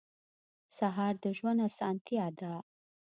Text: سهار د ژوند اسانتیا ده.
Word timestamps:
سهار 0.77 1.13
د 1.23 1.25
ژوند 1.37 1.59
اسانتیا 1.69 2.25
ده. 2.39 2.53